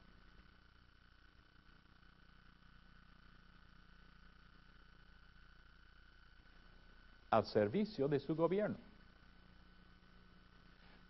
[7.37, 8.79] Al servicio de su gobierno.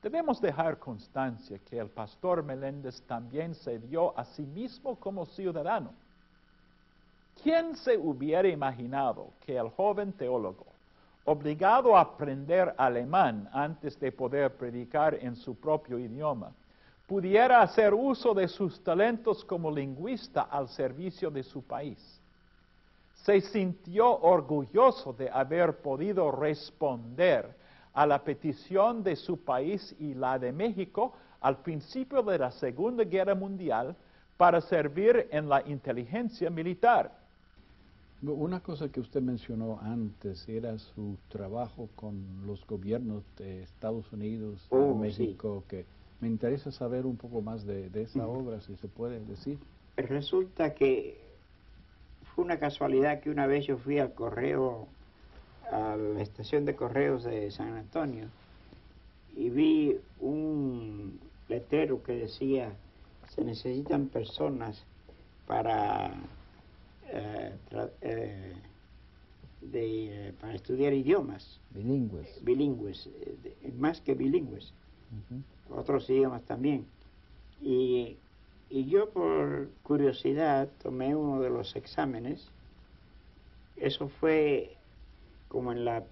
[0.02, 5.92] Debemos dejar constancia que el pastor Meléndez también se dio a sí mismo como ciudadano.
[7.40, 10.66] ¿Quién se hubiera imaginado que el joven teólogo,
[11.26, 16.50] obligado a aprender alemán antes de poder predicar en su propio idioma,
[17.06, 22.15] pudiera hacer uso de sus talentos como lingüista al servicio de su país?
[23.26, 27.56] Se sintió orgulloso de haber podido responder
[27.92, 33.02] a la petición de su país y la de México al principio de la Segunda
[33.02, 33.96] Guerra Mundial
[34.36, 37.18] para servir en la inteligencia militar.
[38.22, 44.68] Una cosa que usted mencionó antes era su trabajo con los gobiernos de Estados Unidos
[44.70, 45.84] y Oh, México, que
[46.20, 49.58] me interesa saber un poco más de, de esa obra, si se puede decir.
[49.96, 51.25] Resulta que
[52.36, 54.86] fue una casualidad que una vez yo fui al correo,
[55.72, 58.26] a la estación de correos de San Antonio,
[59.34, 61.18] y vi un
[61.48, 62.70] letrero que decía,
[63.34, 64.84] se necesitan personas
[65.46, 66.12] para,
[67.10, 67.52] eh,
[68.02, 68.52] eh,
[69.62, 72.44] de, eh, para estudiar idiomas Bilingües.
[72.44, 74.74] bilingües, eh, de- más que bilingües
[75.70, 76.84] otros idiomas también.
[77.62, 78.18] Y,
[78.68, 82.50] y yo por curiosidad tomé uno de los exámenes.
[83.76, 84.76] Eso fue
[85.48, 86.04] como en la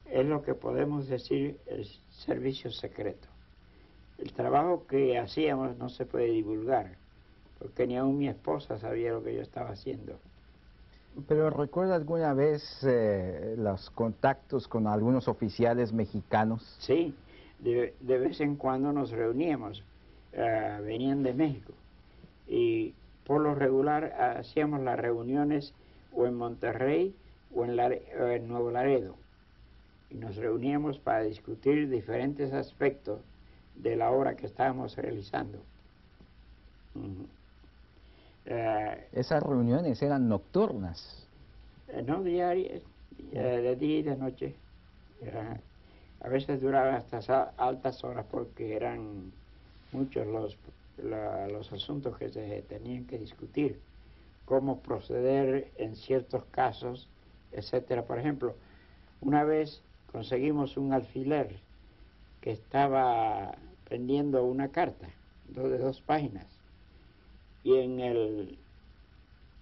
[0.10, 1.86] Es lo que podemos decir el
[2.26, 3.28] servicio secreto.
[4.18, 6.96] El trabajo que hacíamos no se puede divulgar,
[7.60, 10.20] porque ni aún mi esposa sabía lo que yo estaba haciendo.
[11.28, 16.78] Pero recuerda alguna vez eh, los contactos con algunos oficiales mexicanos.
[16.80, 17.14] Sí,
[17.60, 19.84] de, de vez en cuando nos reuníamos,
[20.34, 21.74] eh, venían de México
[22.48, 22.94] y
[23.26, 25.74] por lo regular hacíamos las reuniones
[26.14, 27.16] o en Monterrey
[27.54, 29.16] o en, Lare- o en Nuevo Laredo
[30.10, 33.20] y nos reuníamos para discutir diferentes aspectos
[33.76, 35.60] de la obra que estábamos realizando.
[38.46, 41.26] Eh, Esas reuniones eran nocturnas.
[41.90, 42.82] eh, no diarias,
[43.34, 44.56] eh, de día y de noche.
[46.22, 49.32] A veces duraban hasta altas horas porque eran
[49.92, 50.58] muchos los,
[51.04, 53.80] los asuntos que se tenían que discutir,
[54.46, 57.08] cómo proceder en ciertos casos,
[57.52, 58.06] etcétera.
[58.06, 58.56] Por ejemplo,
[59.22, 59.82] una vez
[60.12, 61.56] conseguimos un alfiler
[62.42, 65.08] que estaba prendiendo una carta
[65.48, 66.48] de dos páginas
[67.64, 68.58] y en el,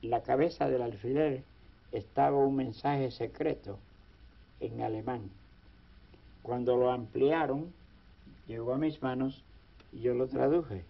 [0.02, 1.44] la cabeza del alfiler
[1.92, 3.80] estaba un mensaje secreto
[4.60, 5.30] en alemán.
[6.44, 7.74] Cuando lo ampliaron,
[8.48, 9.44] llegó a mis manos,
[9.92, 10.84] y yo lo traduje.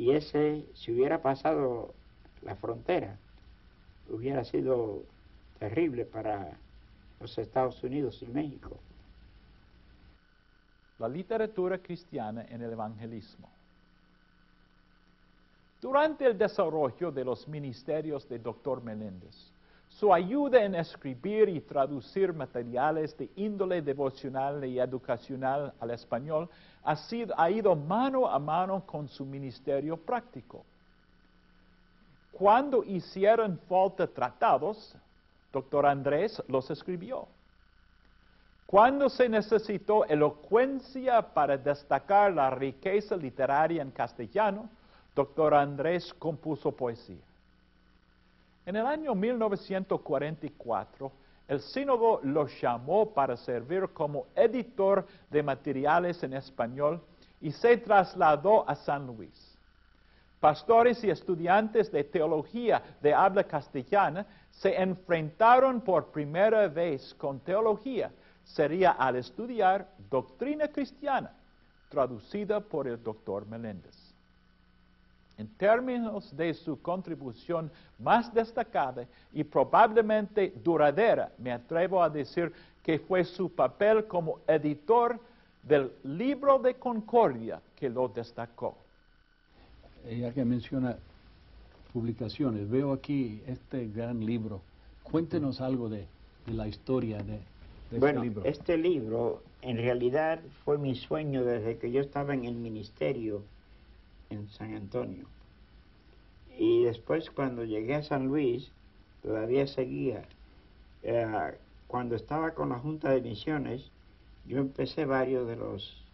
[0.00, 1.92] Y ese, si hubiera pasado
[2.40, 3.18] la frontera,
[4.08, 5.02] hubiera sido
[5.58, 6.56] terrible para
[7.20, 8.78] los Estados Unidos y México.
[10.98, 13.50] La literatura cristiana en el evangelismo.
[15.82, 18.82] Durante el desarrollo de los ministerios de Dr.
[18.82, 19.52] Meléndez,
[20.00, 26.48] su ayuda en escribir y traducir materiales de índole devocional y educacional al español
[26.82, 30.64] ha, ido mano a mano con su ministerio práctico.
[32.32, 34.96] Cuando hicieron falta tratados,
[35.52, 37.28] doctor Andrés los escribió.
[38.64, 44.70] Cuando se necesitó elocuencia para destacar la riqueza literaria en castellano,
[45.14, 47.29] doctor Andrés compuso poesía.
[48.70, 51.10] En el año 1944,
[51.48, 57.02] el sínodo lo llamó para servir como editor de materiales en español
[57.40, 59.58] y se trasladó a San Luis.
[60.38, 68.12] Pastores y estudiantes de teología de habla castellana se enfrentaron por primera vez con teología.
[68.44, 71.34] Sería al estudiar doctrina cristiana,
[71.88, 74.09] traducida por el doctor Meléndez.
[75.40, 82.98] En términos de su contribución más destacada y probablemente duradera, me atrevo a decir que
[82.98, 85.18] fue su papel como editor
[85.62, 88.76] del libro de Concordia que lo destacó.
[90.04, 90.98] Eh, ya que menciona
[91.94, 94.60] publicaciones, veo aquí este gran libro.
[95.04, 96.06] Cuéntenos algo de,
[96.48, 97.40] la historia de,
[97.90, 98.44] este libro.
[98.44, 103.42] Este libro en realidad fue mi sueño desde que yo estaba en el ministerio
[104.30, 105.26] en San Antonio.
[106.58, 108.70] Y después cuando llegué a San Luis,
[109.22, 110.24] todavía seguía.
[111.02, 111.54] Eh,
[111.86, 113.90] cuando estaba con la Junta de Misiones,
[114.46, 116.04] yo empecé varios de los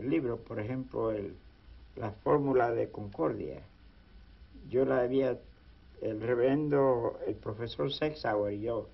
[0.00, 1.34] libros, por ejemplo, el
[1.96, 3.60] la fórmula de concordia.
[4.70, 5.38] Yo la había,
[6.00, 8.88] el reverendo, el profesor Sexauer y yo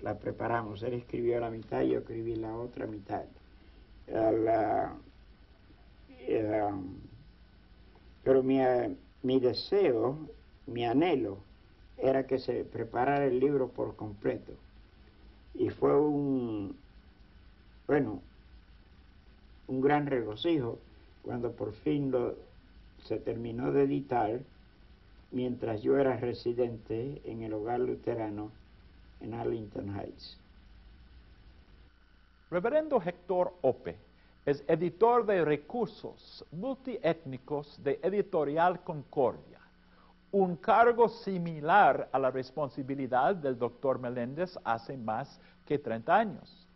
[0.00, 0.82] la preparamos.
[0.82, 3.24] Él escribió la mitad y yo escribí la otra mitad.
[4.08, 4.88] Eh,
[8.26, 8.58] pero mi,
[9.22, 10.18] mi deseo,
[10.66, 11.38] mi anhelo,
[11.96, 14.52] era que se preparara el libro por completo.
[15.54, 16.76] Y fue un,
[17.86, 18.20] bueno,
[19.68, 20.80] un gran regocijo
[21.22, 22.34] cuando por fin lo,
[23.04, 24.40] se terminó de editar,
[25.30, 28.50] mientras yo era residente en el hogar luterano
[29.20, 30.36] en Arlington Heights.
[32.50, 34.05] Reverendo Héctor Ope
[34.46, 39.58] es editor de recursos multiétnicos de Editorial Concordia,
[40.30, 46.68] un cargo similar a la responsabilidad del doctor Meléndez hace más que 30 años.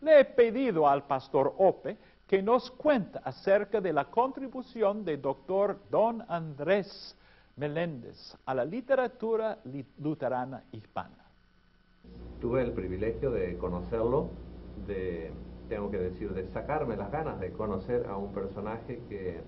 [0.00, 1.96] Le he pedido al pastor Ope
[2.26, 7.16] que nos cuenta acerca de la contribución del doctor Don Andrés
[7.56, 9.58] Meléndez a la literatura
[9.98, 11.24] luterana hispana.
[12.40, 14.30] Tuve el privilegio de conocerlo,
[14.86, 15.30] de,
[15.68, 19.40] tengo que decir, de sacarme las ganas de conocer a un personaje que,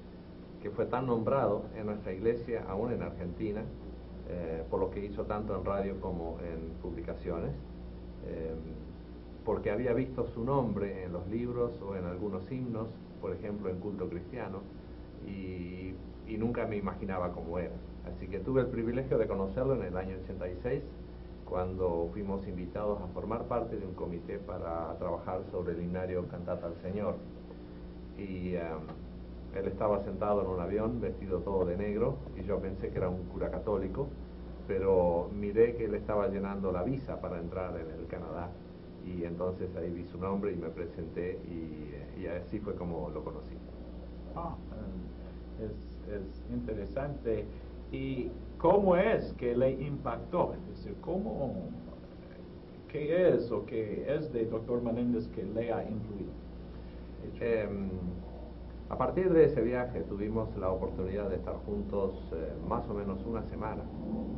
[0.63, 3.63] que fue tan nombrado en nuestra iglesia, aún en Argentina,
[4.29, 7.53] eh, por lo que hizo tanto en radio como en publicaciones.
[8.27, 8.55] Eh,
[9.47, 12.89] porque había visto su nombre en los libros o en algunos himnos,
[13.21, 14.61] por ejemplo en culto cristiano,
[15.25, 15.95] y,
[16.37, 17.73] nunca me imaginaba cómo era.
[18.05, 20.83] Así que tuve el privilegio de conocerlo en el año 86,
[21.49, 26.67] cuando fuimos invitados a formar parte de un comité para trabajar sobre el himnario Cantata
[26.67, 27.17] al Señor.
[28.19, 28.87] Y um,
[29.57, 33.09] él estaba sentado en un avión vestido todo de negro y yo pensé que era
[33.09, 34.09] un cura católico,
[34.67, 38.51] pero miré que él estaba llenando la visa para entrar en el Canadá
[39.05, 43.55] y entonces ahí vi su nombre y me presenté y, así fue como lo conocí.
[44.35, 44.57] Ah,
[45.61, 47.47] es, interesante.
[47.93, 48.31] ¿Y
[48.67, 50.53] cómo es que le impactó?
[50.55, 51.55] Es decir, ¿cómo,
[52.89, 54.83] qué es o qué es de Dr.
[54.83, 56.33] Menéndez que le ha influido?
[57.41, 57.89] Em,
[58.89, 63.25] a partir de ese viaje tuvimos la oportunidad de estar juntos eh, más o menos
[63.25, 63.83] una semana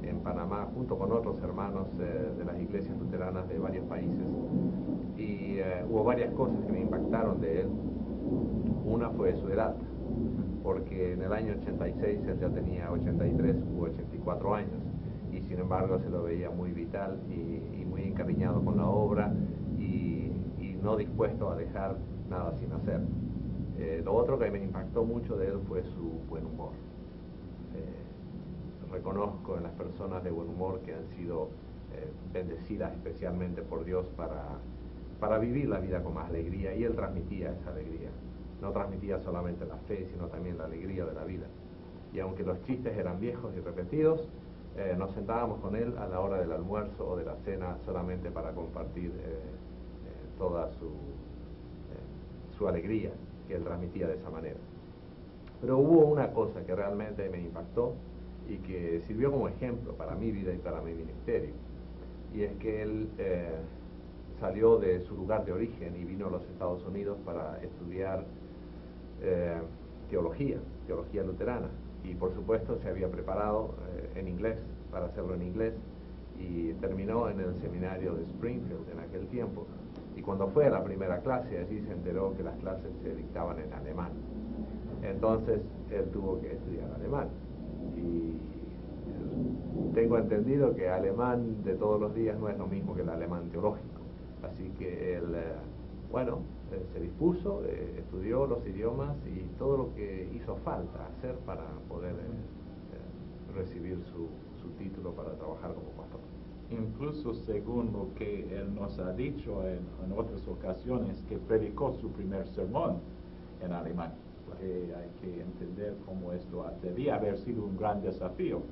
[0.02, 4.26] en Panamá, junto con otros hermanos eh, de las iglesias luteranas de varios países.
[5.16, 7.68] Y eh, hubo varias cosas que me impactaron de él.
[8.84, 9.74] Una fue su edad,
[10.68, 14.82] porque en el año 86 él ya tenía 83 u 84 años,
[15.32, 19.32] y sin embargo se lo veía muy vital y, muy encariñado con la obra
[19.78, 20.30] y
[20.82, 21.96] no dispuesto a dejar
[22.28, 23.00] nada sin hacer.
[23.78, 26.72] Eh, lo otro que me impactó mucho de él fue su buen humor.
[27.74, 31.48] Eh, reconozco en las personas de buen humor que han sido
[31.94, 34.58] eh, bendecidas especialmente por Dios para,
[35.18, 38.10] para vivir la vida con más alegría y él transmitía esa alegría.
[38.60, 41.46] No transmitía solamente la fe, sino también la alegría de la vida.
[42.12, 44.28] Y aunque los chistes eran viejos y repetidos,
[44.76, 48.30] eh, nos sentábamos con él a la hora del almuerzo o de la cena solamente
[48.30, 49.12] para compartir
[50.38, 50.90] toda su,
[52.56, 53.10] su alegría
[53.46, 54.58] que él transmitía de esa manera.
[55.60, 57.94] Pero hubo una cosa que realmente me impactó
[58.48, 61.50] y que sirvió como ejemplo para mi vida y para mi ministerio.
[62.34, 63.56] Y es que él eh,
[64.40, 68.24] salió de su lugar de origen y vino a los Estados Unidos para estudiar
[69.22, 69.58] eh,
[70.10, 71.68] teología, teología luterana.
[72.04, 74.58] Y por supuesto se había preparado eh, en inglés,
[74.90, 75.74] para hacerlo en inglés,
[76.38, 79.66] y terminó en el seminario de Springfield en aquel tiempo.
[80.16, 83.58] Y cuando fue a la primera clase, allí se enteró que las clases se dictaban
[83.58, 84.10] en alemán.
[85.02, 85.60] Entonces
[85.90, 87.28] él tuvo que estudiar alemán.
[87.96, 88.34] Y
[89.94, 93.48] tengo entendido que alemán de todos los días no es lo mismo que el alemán
[93.50, 94.00] teológico.
[94.42, 95.24] Así que él,
[96.72, 101.64] eh, se dispuso, eh, estudió los idiomas y todo lo que hizo falta hacer para
[101.88, 104.28] poder eh, recibir su,
[104.60, 106.20] su título para trabajar como pastor
[106.70, 109.78] incluso según lo que él nos ha dicho en,
[110.16, 112.98] otras ocasiones, que predicó su primer sermón
[113.62, 114.12] en alemán.
[114.60, 118.62] hay que entender cómo esto debía haber sido un gran desafío.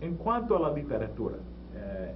[0.00, 1.36] En cuanto a la literatura,
[1.74, 2.14] eh,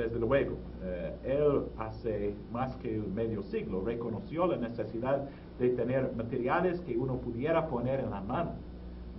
[0.00, 5.28] desde luego, eh, él hace más que medio siglo reconoció la necesidad
[5.58, 8.52] de tener materiales que uno pudiera poner en la mano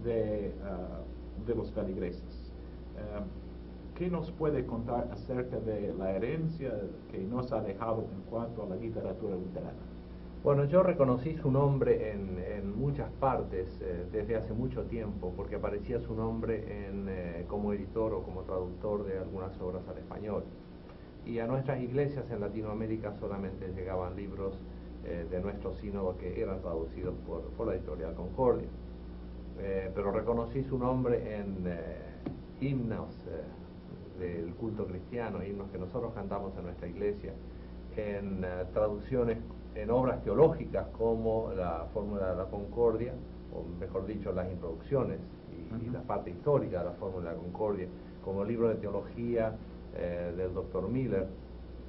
[0.03, 1.01] de, ah,
[1.45, 2.53] de los feligreses.
[2.97, 3.21] Eh,
[3.95, 6.71] ¿Qué nos puede contar acerca de la herencia
[7.11, 9.91] que nos ha dejado en cuanto a la literatura luterana?
[10.43, 12.32] Bueno, yo reconocí su nombre en,
[12.75, 18.23] muchas partes eh, desde hace mucho tiempo, porque aparecía su nombre eh, como editor o
[18.23, 20.43] como traductor de algunas obras al español.
[21.26, 24.57] Y a nuestras iglesias en Latinoamérica solamente llegaban libros
[25.05, 28.67] eh, de nuestro sínodo que eran traducidos por, la editorial Concordia.
[29.93, 31.67] pero reconocí su nombre en
[32.59, 33.13] himnos
[34.22, 37.34] del culto cristiano, himnos que nosotros cantamos en nuestra iglesia,
[37.97, 39.38] en eh, traducciones,
[39.76, 43.13] en obras teológicas como la Fórmula de la Concordia,
[43.53, 45.19] o mejor dicho, las introducciones
[45.51, 47.88] y, la parte histórica de la Fórmula de la Concordia,
[48.24, 49.55] como libro de teología
[49.96, 51.28] eh, del doctor Miller,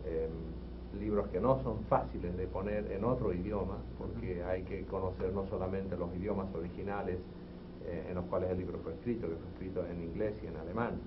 [0.05, 5.33] em, libros que no son fáciles de poner en otro idioma, porque hay que conocer
[5.33, 7.19] no solamente los idiomas originales
[7.87, 10.57] eh, en los cuales el libro fue escrito, que fue escrito en inglés y en
[10.57, 11.01] alemán,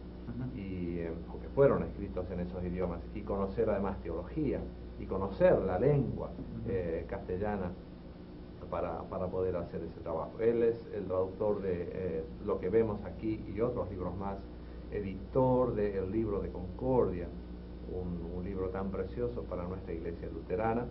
[0.55, 4.59] y, eh, que fueron escritos en esos idiomas, y conocer además teología,
[4.99, 6.31] y conocer la lengua
[6.67, 7.71] eh, castellana
[8.69, 10.39] para, para, poder hacer ese trabajo.
[10.39, 14.37] Él es el traductor de eh, lo que vemos aquí y otros libros más,
[14.91, 17.27] editor del libro de Concordia,
[17.91, 20.85] un, libro tan precioso para nuestra iglesia luterana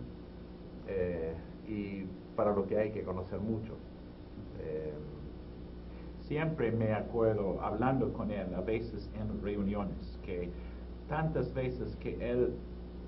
[1.65, 2.03] y
[2.35, 3.75] para lo que hay que conocer mucho.
[6.27, 10.49] Siempre me acuerdo hablando con él, a veces en reuniones, que
[11.07, 12.55] tantas veces que él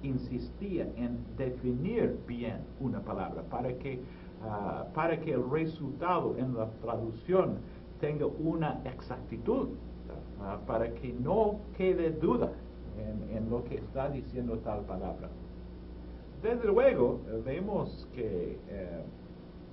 [0.03, 3.99] insistía en definir bien una palabra para que,
[4.43, 7.57] ah, para que el resultado en la traducción
[7.99, 9.69] tenga una exactitud,
[10.41, 12.51] ah, para que no quede duda
[12.97, 15.29] en, lo que está diciendo tal palabra.
[16.41, 19.01] Desde luego, vemos que eh,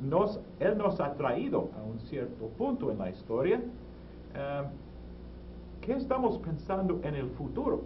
[0.00, 3.60] nos, Él nos ha traído a un cierto punto en la historia.
[4.34, 4.62] Eh,
[5.80, 7.82] ¿Qué estamos pensando en el futuro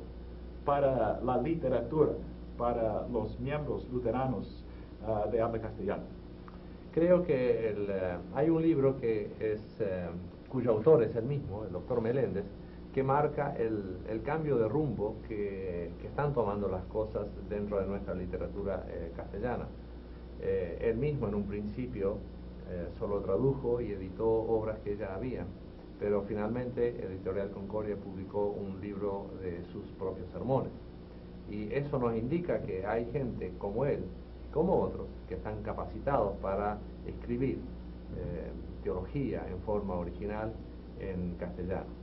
[0.65, 2.13] para la literatura,
[2.57, 4.65] para los miembros luteranos
[5.07, 6.05] eh, de habla castellana?
[6.93, 9.61] Creo que eh, hay un libro que es,
[10.49, 12.45] cuyo autor es el mismo, el doctor Meléndez,
[12.95, 18.85] que marca el, cambio de rumbo que, están tomando las cosas dentro de nuestra literatura
[19.17, 19.67] castellana.
[20.41, 22.19] Eh, él mismo en un principio
[22.71, 25.45] eh, solo tradujo y editó obras que ya había,
[25.99, 30.71] pero finalmente Editorial Concordia publicó un libro de sus propios sermones.
[31.51, 34.05] Y eso nos indica que hay gente como él,
[34.53, 37.59] como otros, que están capacitados para escribir
[38.17, 38.51] eh,
[38.85, 40.53] teología en forma original
[41.01, 41.98] en castellano.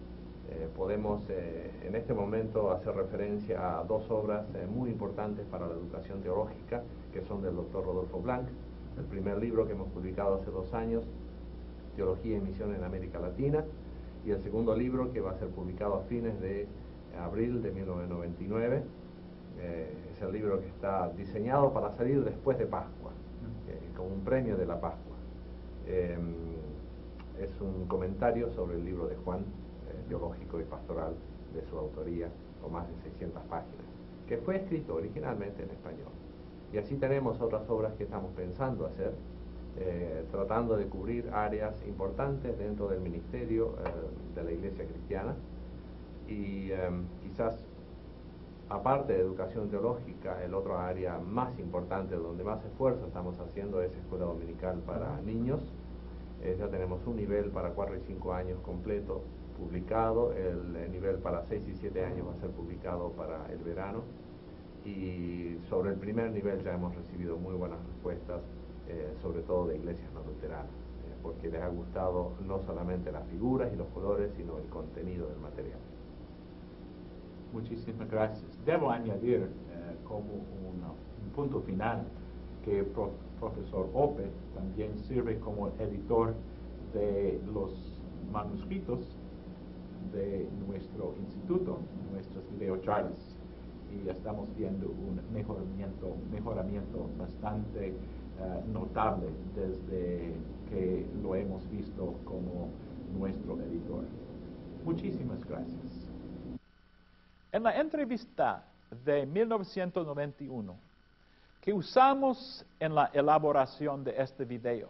[0.76, 6.84] Podemos en este momento hacer referencia a dos obras muy importantes para la educación teológica
[7.16, 8.46] que son del doctor Rodolfo Blanc,
[8.98, 11.06] el primer libro que hemos publicado hace dos años,
[11.96, 13.64] Teología y Misión en América Latina,
[14.26, 16.68] y el segundo libro que va a ser publicado a fines de
[17.18, 18.84] abril de 1999.
[19.62, 23.12] Eh, es el libro que está diseñado para salir después de Pascua,
[23.70, 25.16] eh, como un premio de la Pascua.
[25.88, 26.18] Eh,
[27.39, 29.46] es un comentario sobre el libro de Juan,
[30.08, 31.16] teológico y pastoral,
[31.53, 32.30] de su autoría,
[32.62, 33.86] con más de 600 páginas,
[34.28, 36.12] que fue escrito originalmente en español.
[36.74, 39.14] Y así tenemos otras obras que estamos pensando hacer
[39.78, 43.76] eh, tratando de cubrir áreas importantes dentro del ministerio
[44.34, 45.36] de la iglesia cristiana
[46.28, 46.72] y
[47.22, 47.68] quizás
[48.70, 53.93] aparte de educación teológica, el otro área más importante donde más esfuerzo estamos haciendo es
[53.95, 55.62] escuela dominical para niños.
[56.41, 59.22] Eh, ya tenemos un nivel para 4 y 5 años completo
[59.58, 64.03] publicado, el, nivel para 6 y 7 años va a ser publicado para el verano
[64.86, 68.41] y sobre el primer nivel ya hemos recibido muy buenas respuestas,
[68.88, 73.28] eh, sobre todo de iglesias no luteranas, eh, porque les ha gustado no solamente las
[73.28, 75.80] figuras y los colores, sino el contenido del material.
[77.51, 78.45] Muchísimas gracias.
[78.66, 82.06] Debo añadir eh, como un punto final
[82.64, 82.86] que el
[83.39, 86.34] profesor Ope también sirve como editor
[86.93, 87.72] de los
[88.32, 88.99] manuscritos
[90.12, 91.80] de nuestro instituto,
[92.12, 93.36] nuestros videocharlas.
[93.91, 97.93] Y estamos viendo un mejoramiento, mejoramiento bastante eh,
[98.68, 100.34] notable desde
[100.70, 102.70] que lo hemos visto como
[103.18, 104.03] nuestro editor.
[104.84, 106.10] Muchísimas gracias.
[107.51, 108.66] En la entrevista
[109.06, 110.76] de 1991
[111.62, 114.89] que usamos en la elaboración de este video,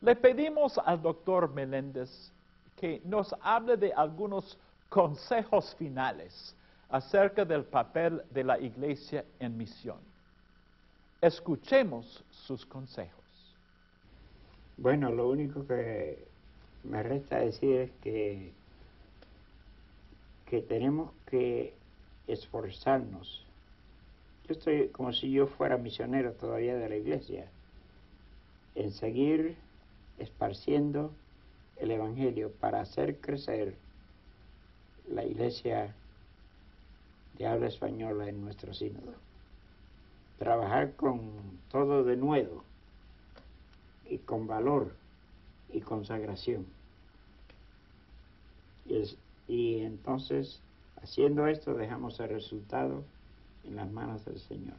[0.00, 2.32] le pedimos al doctor Meléndez
[2.80, 4.58] que nos hable de algunos
[4.88, 6.56] consejos finales
[6.88, 9.98] acerca del papel de la iglesia en misión.
[11.20, 13.14] Escuchemos sus consejos.
[14.78, 16.26] Bueno, lo único que
[16.82, 18.50] me resta decir es que,
[20.46, 21.74] que tenemos que
[22.26, 23.44] esforzarnos.
[24.48, 27.46] Yo estoy como si yo fuera misionero todavía de la iglesia,
[28.74, 29.58] en seguir
[30.18, 31.12] esparciendo
[31.80, 33.74] el Evangelio para hacer crecer
[35.08, 35.94] la iglesia
[37.38, 39.14] de habla española en nuestro sínodo.
[40.38, 41.30] Trabajar con
[41.70, 42.62] todo de nuevo
[44.08, 44.94] y con valor
[45.72, 46.66] y consagración.
[48.86, 49.16] Y,
[49.48, 50.60] y entonces
[51.02, 53.02] Haciendo esto dejamos el resultado
[53.64, 54.76] en las manos del Señor.